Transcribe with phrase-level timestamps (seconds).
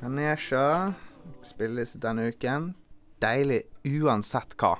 [0.00, 0.92] Ganesha
[1.44, 2.70] spilles denne uken.
[3.20, 4.78] Deilig uansett hva.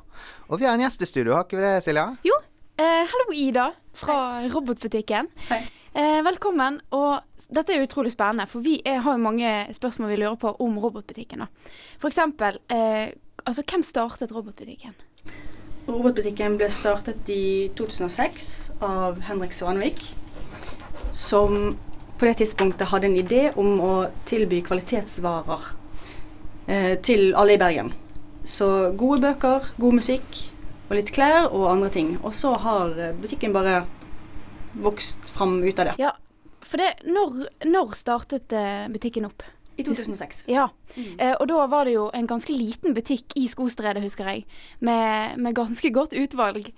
[0.49, 2.07] Og vi har en gjest i studio, har ikke vi det, Silja?
[2.25, 2.39] Jo.
[2.81, 3.67] Eh, hallo, Ida
[4.01, 4.17] fra
[4.49, 5.29] Robotbutikken.
[5.51, 5.61] Hei.
[5.93, 6.79] Eh, velkommen.
[6.97, 7.21] Og
[7.53, 10.79] dette er utrolig spennende, for vi er, har jo mange spørsmål vi lurer på om
[10.81, 11.45] Robotbutikken.
[11.45, 11.51] da.
[12.01, 13.13] For eksempel, eh,
[13.45, 14.97] altså hvem startet Robotbutikken?
[15.89, 20.01] Robotbutikken ble startet i 2006 av Henrik Svanvik,
[21.13, 21.77] som
[22.21, 23.93] på det tidspunktet hadde en idé om å
[24.29, 25.69] tilby kvalitetsvarer
[26.69, 27.93] eh, til alle i Bergen.
[28.45, 28.69] Så
[29.01, 30.43] gode bøker, god musikk
[30.91, 32.15] og litt klær og andre ting.
[32.23, 33.83] Og så har eh, butikken bare
[34.81, 35.95] vokst fram ut av det.
[36.03, 36.13] Ja,
[36.63, 39.43] for det, når, når startet eh, butikken opp?
[39.81, 40.43] I 2006.
[40.53, 41.21] Ja, Mm.
[41.23, 44.41] eh, og da var det jo en ganske liten butikk i Skostredet, husker jeg,
[44.83, 46.73] med, med ganske godt utvalg.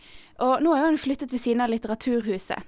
[0.45, 2.61] Og nå er hun flyttet ved siden av Litteraturhuset.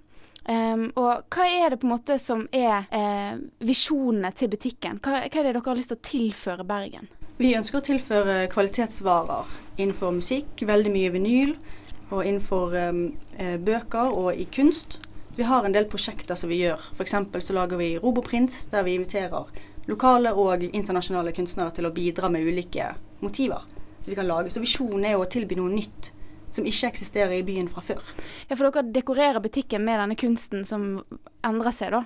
[0.45, 5.01] Em, og hva er det på en måte som er eh, visjonene til butikken?
[5.01, 7.09] Hva, hva er det dere har lyst til å tilføre Bergen?
[7.39, 11.57] Vi ønsker å tilføre kvalitetsvarer innenfor musikk, veldig mye vinyl,
[12.13, 15.01] og innenfor eh, bøker og i kunst.
[15.35, 16.83] Vi har en del prosjekter som vi gjør.
[16.95, 17.17] F.eks.
[17.43, 19.49] så lager vi Roboprints, der vi inviterer
[19.91, 22.93] lokale og internasjonale kunstnere til å bidra med ulike
[23.25, 23.65] motiver.
[24.01, 24.53] Så vi kan lage.
[24.53, 26.13] Så visjonen er å tilby noe nytt
[26.55, 28.03] som ikke eksisterer i byen fra før.
[28.49, 31.03] Ja, for dere dekorerer butikken med denne kunsten som
[31.45, 32.05] endrer seg, da.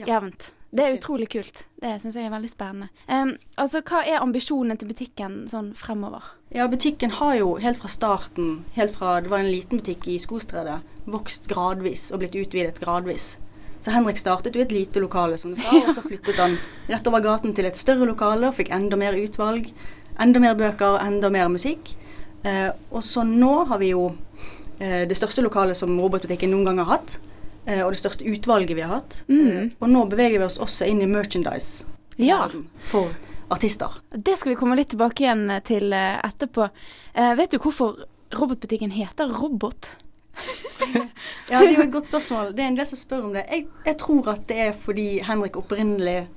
[0.00, 0.06] Ja.
[0.14, 0.52] Jevnt.
[0.70, 1.64] Det er utrolig kult.
[1.82, 2.88] Det syns jeg er veldig spennende.
[3.10, 6.28] Um, altså, hva er ambisjonene til butikken sånn fremover?
[6.54, 10.18] Ja, butikken har jo helt fra starten, helt fra det var en liten butikk i
[10.22, 10.78] Skostredet,
[11.10, 13.32] vokst gradvis og blitt utvidet gradvis.
[13.80, 16.54] Så Henrik startet jo et lite lokale, som du sa, og så flyttet han
[16.90, 19.72] rett over gaten til et større lokale og fikk enda mer utvalg,
[20.22, 21.96] enda mer bøker, enda mer musikk.
[22.42, 24.06] Eh, og så nå har vi jo
[24.78, 27.18] eh, det største lokalet som robotbutikken noen gang har hatt,
[27.66, 29.22] eh, og det største utvalget vi har hatt.
[29.28, 29.48] Mm.
[29.50, 31.84] Eh, og nå beveger vi oss også inn i merchandise
[32.16, 32.46] Ja.
[32.80, 33.12] for
[33.50, 33.90] artister.
[34.14, 36.70] Det skal vi komme litt tilbake igjen til eh, etterpå.
[37.14, 39.96] Eh, vet du hvorfor robotbutikken heter Robot?
[41.50, 42.52] Ja, det er jo et godt spørsmål.
[42.54, 43.42] Det er en del som spør om det.
[43.50, 46.28] Jeg, jeg tror at det er fordi Henrik opprinnelig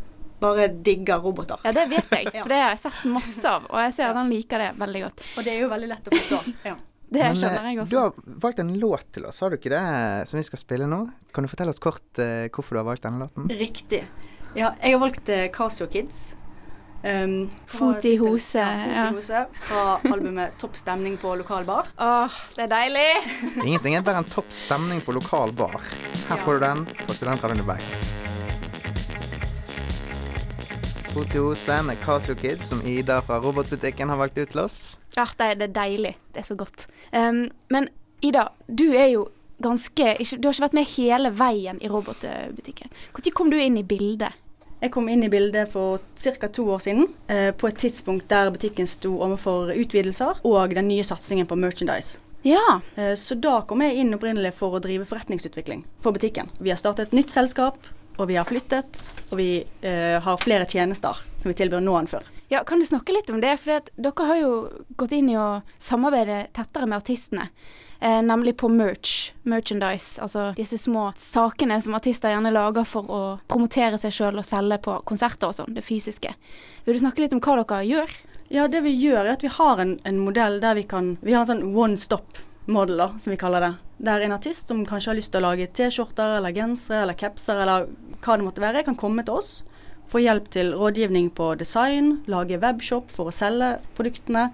[0.44, 1.62] bare digger roboter.
[1.64, 3.70] Ja, det vet jeg, for det har jeg sett masse av.
[3.72, 5.24] Og jeg ser at han liker det veldig godt.
[5.38, 6.42] Og det er jo veldig lett å forstå.
[6.70, 6.76] Ja.
[7.14, 7.94] Det Men, skjønner jeg eh, også.
[7.94, 9.82] Du har valgt en låt til oss, har du ikke det?
[10.30, 11.04] Som vi skal spille nå.
[11.36, 13.52] Kan du fortelle oss kort uh, hvorfor du har valgt denne låten?
[13.54, 14.02] Riktig.
[14.58, 16.32] Ja, jeg har valgt uh, Casio Kids.
[17.04, 19.08] Um, Fot i hose, Ja, Fot ja.
[19.10, 21.92] i hose fra albumet Topp stemning på lokal bar.
[22.00, 23.10] Åh, det er deilig.
[23.66, 25.76] Ingenting er bare en topp stemning på lokal bar.
[26.30, 28.43] Her får du den på Studentradioen i Bergen.
[31.14, 34.78] Fotiose med Casio Kids, som Ida fra Robotbutikken har valgt ut til oss.
[35.14, 36.14] Ja, det er, det er deilig.
[36.34, 36.88] Det er så godt.
[37.14, 37.90] Um, men
[38.26, 39.28] Ida, du er jo
[39.62, 42.90] ganske ikke, Du har ikke vært med hele veien i robotbutikken.
[43.14, 44.34] Når kom du inn i bildet?
[44.82, 46.48] Jeg kom inn i bildet for ca.
[46.48, 51.04] to år siden, eh, på et tidspunkt der butikken sto overfor utvidelser og den nye
[51.04, 52.18] satsingen på merchandise.
[52.44, 52.82] Ja.
[52.98, 56.50] Eh, Så da kom jeg inn opprinnelig for å drive forretningsutvikling for butikken.
[56.60, 57.78] Vi har startet et nytt selskap,
[58.18, 59.00] og vi har flyttet,
[59.32, 62.28] og vi eh, har flere tjenester som vi tilbyr nå enn før.
[62.50, 62.64] ja.
[62.64, 63.56] Kan du snakke litt om det?
[63.62, 64.52] For dere har jo
[65.00, 67.50] gått inn i å samarbeide tettere med artistene.
[68.04, 73.22] Eh, nemlig på merch, merchandise, altså disse små sakene som artister gjerne lager for å
[73.48, 76.34] promotere seg sjøl og selge på konserter og sånn, det fysiske.
[76.84, 78.16] Vil du snakke litt om hva dere gjør?
[78.52, 81.32] Ja, det vi gjør er at vi har en, en modell der vi kan Vi
[81.32, 83.72] har en sånn one stop model, som vi kaller det.
[84.04, 87.64] Der en artist som kanskje har lyst til å lage T-skjorter eller gensere eller capser
[87.64, 87.88] eller
[88.24, 89.52] hva det måtte være, kan komme til oss.
[90.10, 94.50] Få hjelp til rådgivning på design, lage webshop for å selge produktene.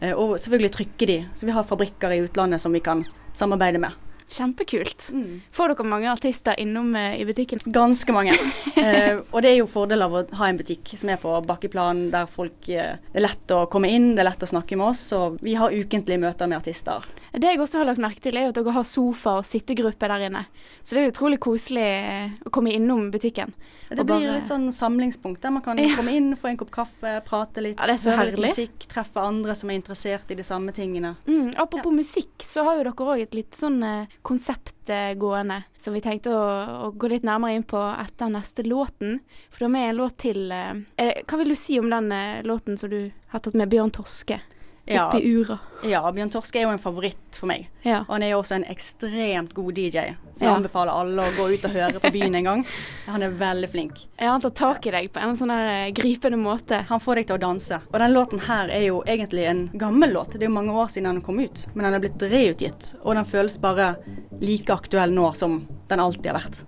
[0.00, 1.18] eh, Og selvfølgelig trykke de.
[1.34, 3.92] Så vi har fabrikker i utlandet som vi kan samarbeide med.
[4.34, 5.10] Kjempekult.
[5.52, 7.60] Får dere mange artister innom eh, i butikken?
[7.66, 8.32] Ganske mange.
[8.84, 12.08] Eh, og det er jo fordel av å ha en butikk som er på bakkeplan,
[12.12, 14.90] der folk eh, Det er lett å komme inn, det er lett å snakke med
[14.90, 15.04] oss.
[15.16, 17.06] Og vi har ukentlige møter med artister.
[17.34, 20.28] Det jeg også har lagt merke til, er at dere har sofa og sittegruppe der
[20.28, 20.44] inne.
[20.86, 23.50] Så det er utrolig koselig eh, å komme innom butikken.
[23.88, 25.96] Det blir bare- litt sånn samlingspunkt der man kan Ja.
[25.96, 29.20] komme inn, få en kopp kaffe, prate litt, Ja, det er høre litt musikk, treffe
[29.20, 31.16] andre som er interessert i de samme tingene.
[31.26, 35.64] Mm, apropos musikk, så har jo dere òg et litt sånn eh, konsept eh, gående
[35.76, 39.20] som vi tenkte å, å gå litt nærmere inn på etter neste låten.
[39.50, 42.12] For du har med en låt til eh, er Hva vil du si om den
[42.12, 44.40] eh, låten som du har tatt med Bjørn Torske?
[44.86, 45.58] Ja, Oppi ura.
[45.88, 47.70] ja, Bjørn Torske er jo en favoritt for meg.
[47.86, 48.02] Ja.
[48.02, 50.54] Og han er jo også en ekstremt god DJ, så jeg Ja.
[50.58, 52.64] anbefaler alle å gå ut og høre på byen en gang.
[53.06, 54.02] Han er veldig flink.
[54.20, 56.82] ja, han tar tak i deg på en sånn der eh, gripende måte.
[56.88, 57.80] Han får deg til å danse.
[57.92, 60.32] Og den låten her er jo egentlig en gammel låt.
[60.32, 62.94] Det er jo mange år siden den kom ut, men den er blitt reutgitt.
[63.04, 63.96] Og den føles bare
[64.40, 66.64] like aktuell nå som den alltid har vært.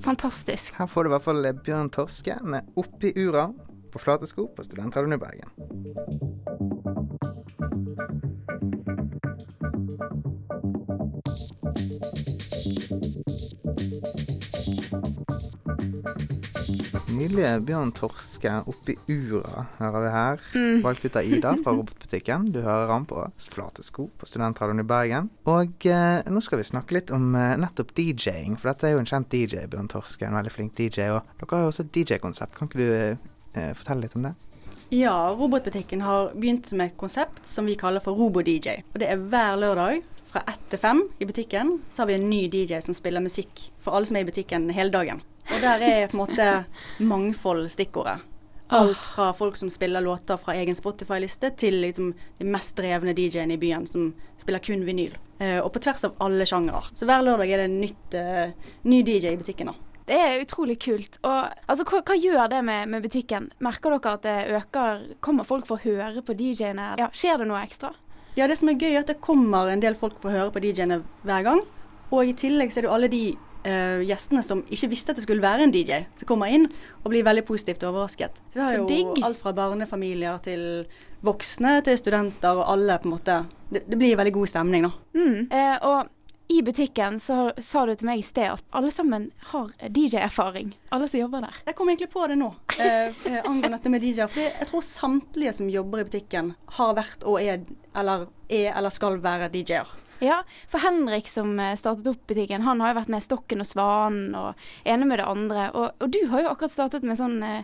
[0.00, 0.74] Fantastisk.
[0.78, 3.52] Her får du i hvert fall Bjørn Torske med 'Oppi ura'.
[3.90, 6.29] på Flatesko på Studentradioen i Bergen.
[17.20, 20.44] Nydelige Bjørn Torske oppi ura, hører vi her.
[20.80, 22.46] Valgt ut av Ida fra Robotbutikken.
[22.54, 25.28] Du hører han på Flate sko på Studentradioen i Bergen.
[25.52, 29.02] Og eh, nå skal vi snakke litt om eh, nettopp DJ-ing, for dette er jo
[29.02, 30.24] en kjent DJ, Bjørn Torske.
[30.24, 31.10] En veldig flink DJ.
[31.12, 32.56] Og dere har jo også et DJ-konsept.
[32.56, 34.32] Kan ikke du eh, fortelle litt om det?
[34.96, 38.80] Ja, Robotbutikken har begynt med et konsept som vi kaller for Robo-DJ.
[38.94, 42.30] Og det er hver lørdag fra ett til fem i butikken, så har vi en
[42.30, 45.22] ny DJ som spiller musikk for alle som er i butikken hele dagen.
[45.50, 46.50] Og der er på en måte
[47.02, 48.20] mangfold stikkordet.
[48.70, 53.56] Alt fra folk som spiller låter fra egen Spotify-liste, til liksom de mest drevne DJ-ene
[53.56, 55.16] i byen som spiller kun vinyl.
[55.42, 56.84] Eh, og på tvers av alle sjangere.
[56.94, 58.52] Så hver lørdag er det en nytt, eh,
[58.86, 59.72] ny DJ i butikken.
[59.72, 59.74] da.
[60.06, 61.18] Det er utrolig kult.
[61.22, 63.50] Og altså, hva, hva gjør det med, med butikken?
[63.58, 66.94] Merker dere at det øker Kommer folk for å høre på DJ-ene?
[66.98, 67.92] Ja, skjer det noe ekstra?
[68.38, 70.54] Ja, det som er gøy er at det kommer en del folk for å høre
[70.54, 71.62] på DJ-ene hver gang.
[72.10, 73.24] Og i tillegg så er det jo alle de
[73.66, 76.68] uh, gjestene som ikke visste at det skulle være en DJ, som kommer inn
[77.02, 78.40] og blir veldig positivt overrasket.
[78.50, 79.24] Så vi har Så jo digg.
[79.26, 80.64] alt fra barnefamilier til
[81.26, 83.42] voksne til studenter og alle på en måte.
[83.70, 84.92] Det, det blir veldig god stemning, da.
[85.14, 85.40] Mm.
[85.50, 86.08] Eh, og
[86.50, 90.72] i butikken så sa du til meg i sted at alle sammen har DJ-erfaring.
[90.90, 91.60] Alle som jobber der.
[91.68, 94.26] Jeg kom egentlig på det nå, eh, eh, angående dette med DJ-er.
[94.26, 97.62] For jeg tror samtlige som jobber i butikken har vært og er
[97.94, 99.94] eller, er, eller skal være DJ-er.
[100.20, 103.70] Ja, for Henrik som eh, startet opp butikken, han har jo vært med Stokken og
[103.70, 105.70] Svanen og ene med det andre.
[105.70, 107.62] Og, og du har jo akkurat startet med sånn uh,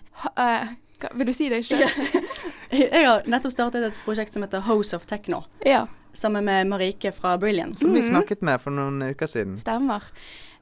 [1.02, 1.84] hva, Vil du si det sjøl?
[2.70, 7.12] Jeg har nettopp startet et prosjekt som heter House of Techno, Ja, sammen med Marike
[7.14, 7.80] fra Brilliance.
[7.84, 9.58] Som vi snakket med for noen uker siden.
[9.60, 10.02] stemmer.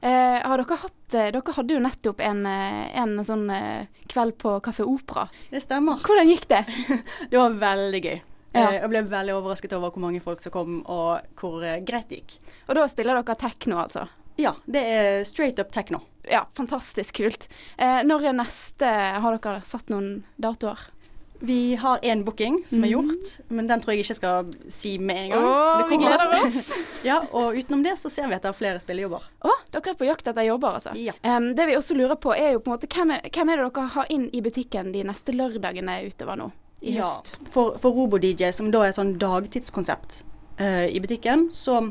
[0.05, 4.35] Eh, har dere hatt eh, Dere hadde jo nettopp en, eh, en sånn eh, kveld
[4.37, 5.27] på Kafé Opera.
[5.49, 6.03] Det stemmer.
[6.05, 6.63] Hvordan gikk det?
[7.31, 8.19] Det var veldig gøy.
[8.55, 8.67] Ja.
[8.69, 12.21] Eh, Jeg ble veldig overrasket over hvor mange folk som kom, og hvor greit det
[12.21, 12.37] gikk.
[12.69, 14.05] Og da spiller dere tekno, altså?
[14.37, 16.01] Ja, det er straight up techno.
[16.27, 17.47] Ja, fantastisk kult.
[17.79, 18.89] Eh, når er neste
[19.23, 20.79] Har dere satt noen datoer?
[21.39, 24.95] Vi har én booking som er gjort, gjort, men den tror jeg ikke skal si
[24.97, 25.45] med en gang.
[25.45, 26.73] Åh, vi gleder oss!
[27.05, 29.25] Ja, og utenom det så ser vi etter flere spillejobber.
[29.45, 30.95] Å, dere er på jakt etter jobber, altså.
[30.97, 31.13] Ja.
[31.21, 33.61] Um, det vi også lurer på, er jo på en måte hvem er, hvem er
[33.61, 36.47] det dere har inn i butikken de neste lørdagene utover nå
[36.81, 37.35] i Ja, høst?
[37.53, 40.23] For, for RoboDJ, som da er et sånn dagtidskonsept
[40.61, 41.81] uh, i butikken, så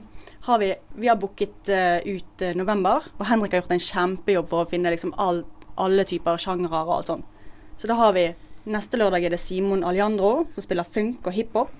[0.49, 4.51] har vi Vi har booket uh, ut uh, november, og Henrik har gjort en kjempejobb
[4.51, 5.45] for å finne liksom all,
[5.81, 7.31] alle typer sjangere og alt sånt.
[7.77, 8.29] Så da har vi
[8.65, 11.73] Neste lørdag er det Simon Alejandro, som spiller funk og hiphop.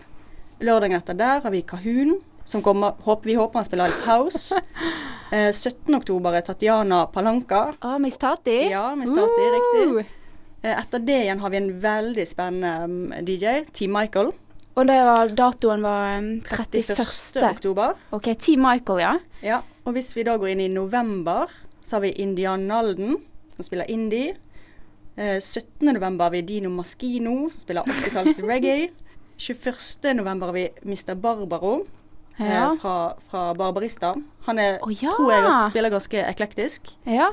[0.65, 4.55] Lørdagen etter der har vi Kahun, som kommer håper, Vi håper han spiller litt house.
[5.35, 5.89] Eh, 17.
[5.97, 7.73] oktober er Tatjana Palanka.
[7.83, 8.69] Ah, Miss Tati?
[8.71, 9.87] Ja, Miss Tati, riktig.
[9.97, 10.13] Uh,
[10.65, 13.85] Eh, Etter det igjen har vi en veldig spennende mm, DJ, T.
[13.91, 14.31] Michael.
[14.75, 16.95] Og det var, datoen var 31.
[16.97, 17.43] 31.
[17.51, 17.93] oktober.
[18.17, 18.57] OK, T.
[18.57, 19.13] Michael, ja.
[19.45, 21.53] Ja, og hvis vi da går inn i november,
[21.85, 23.19] så har vi Indian Nalden,
[23.59, 24.39] som spiller indie.
[25.17, 25.93] Eh, 17.
[25.95, 28.89] november har vi Dino Maschino, som spiller 80-talls reggae.
[29.37, 30.15] 21.
[30.15, 31.15] november har vi Mr.
[31.15, 31.87] Barbaro
[32.39, 34.15] eh, fra, fra Barbarista.
[34.47, 35.11] Han er, oh, ja.
[35.17, 36.91] tror jeg spiller ganske eklektisk.
[37.07, 37.31] Ja.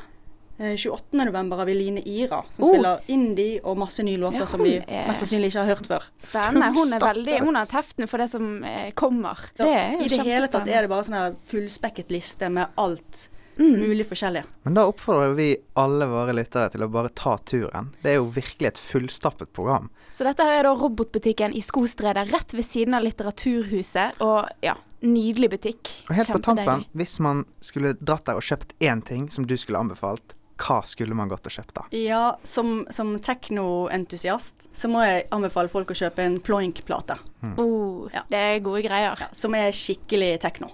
[0.61, 1.17] Eh, 28.
[1.25, 2.73] november har vi Line Ira, som Oh.
[2.73, 5.87] spiller indie og masse nye låter Ja, som vi er- mest sannsynlig ikke har hørt
[5.89, 6.03] før.
[6.21, 6.69] Spennende.
[6.77, 9.37] Hun er veldig Hun har teften for det som eh, kommer.
[9.57, 9.65] Ja,
[9.97, 13.29] Det I det hele tatt er det bare sånn her fullspekket liste med alt
[13.59, 13.79] Mm.
[13.81, 14.43] mulig forskjellig.
[14.63, 17.91] Men da oppfordrer vi alle våre lyttere til å bare ta turen.
[18.01, 19.89] Det er jo virkelig et fullstappet program.
[20.09, 24.21] Så dette her er da Robotbutikken i Skostredet, rett ved siden av Litteraturhuset.
[24.25, 25.91] Og ja, nydelig butikk.
[26.09, 29.55] Og helt på tampen, hvis man skulle dratt der og kjøpt én ting som du
[29.57, 31.83] skulle anbefalt, hva skulle man gått og kjøpt da?
[31.97, 37.17] Ja, som, som teknoentusiast så må jeg anbefale folk å kjøpe en ploink-plate.
[37.57, 38.21] Oh, Ja.
[38.29, 39.17] Det er gode greier.
[39.19, 40.69] Ja, som er skikkelig tekno.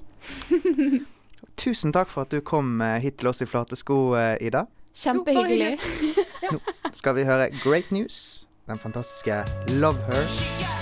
[1.58, 4.68] Tusen takk for at du kom eh, hit til oss i Flate sko, eh, Ida.
[4.98, 5.78] Kjempehyggelig.
[6.94, 9.44] Skal vi høre Great News, den fantastiske
[9.82, 10.77] Love Her.